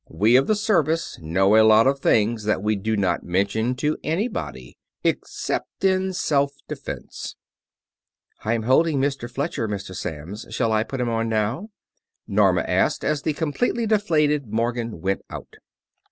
[0.09, 3.99] We of the Service know a lot of things that we do not mention to
[4.03, 7.35] anybody except in self defense."
[8.43, 9.95] "I am holding Fletcher, Mr.
[9.95, 10.47] Samms.
[10.51, 11.69] Shall I put him on now?"
[12.27, 15.57] Norma asked, as the completely deflated Morgan went out.